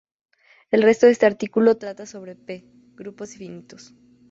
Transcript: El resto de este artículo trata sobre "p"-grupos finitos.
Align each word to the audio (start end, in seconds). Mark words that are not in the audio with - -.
El 0.71 0.81
resto 0.81 1.05
de 1.05 1.11
este 1.11 1.27
artículo 1.27 1.77
trata 1.77 2.07
sobre 2.07 2.35
"p"-grupos 2.35 3.35
finitos. 3.37 3.93